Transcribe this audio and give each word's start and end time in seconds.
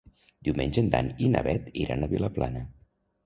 Diumenge 0.45 0.81
en 0.83 0.87
Dan 0.95 1.11
i 1.27 1.29
na 1.35 1.43
Bet 1.47 1.69
iran 1.83 2.05
a 2.07 2.11
Vilaplana. 2.15 2.65